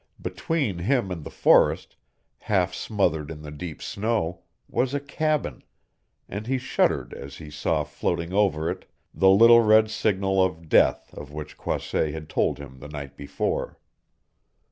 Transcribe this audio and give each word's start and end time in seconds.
Between 0.19 0.79
him 0.79 1.11
and 1.11 1.23
the 1.23 1.29
forest, 1.29 1.95
half 2.39 2.73
smothered 2.73 3.29
in 3.29 3.43
the 3.43 3.51
deep 3.51 3.83
snow, 3.83 4.41
was 4.67 4.95
a 4.95 4.99
cabin, 4.99 5.63
and 6.27 6.47
he 6.47 6.57
shuddered 6.57 7.13
as 7.13 7.37
he 7.37 7.51
saw 7.51 7.83
floating 7.83 8.33
over 8.33 8.67
it 8.67 8.89
the 9.13 9.29
little 9.29 9.61
red 9.61 9.91
signal 9.91 10.43
of 10.43 10.69
death 10.69 11.13
of 11.13 11.31
which 11.31 11.55
Croisset 11.55 12.11
had 12.15 12.29
told 12.29 12.57
him 12.57 12.79
the 12.79 12.89
night 12.89 13.15
before. 13.15 13.77